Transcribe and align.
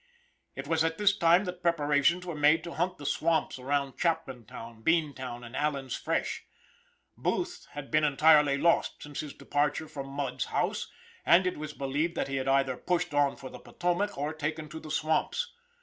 It 0.55 0.65
was 0.67 0.83
at 0.83 0.97
this 0.97 1.15
time 1.15 1.45
that 1.45 1.61
preparations 1.61 2.25
were 2.25 2.33
made 2.33 2.63
to 2.63 2.71
hunt 2.73 2.97
the 2.97 3.05
swamps 3.05 3.59
around 3.59 3.99
Chapmantown, 3.99 4.81
Beantown, 4.81 5.43
and 5.45 5.55
Allen's 5.55 5.95
Fresh. 5.95 6.43
Booth 7.15 7.67
had 7.73 7.91
been 7.91 8.03
entirely 8.03 8.57
lost 8.57 9.03
since 9.03 9.19
his 9.19 9.35
departure 9.35 9.87
from 9.87 10.07
Mudd's 10.07 10.45
house, 10.45 10.89
and 11.23 11.45
it 11.45 11.55
was 11.57 11.73
believed 11.75 12.15
that 12.15 12.29
he 12.29 12.37
had 12.37 12.47
either 12.47 12.77
pushed 12.77 13.13
on 13.13 13.35
for 13.35 13.51
the 13.51 13.59
Potomac 13.59 14.17
or 14.17 14.33
taken 14.33 14.67
to 14.69 14.79
the 14.79 14.89
swamps. 14.89 15.53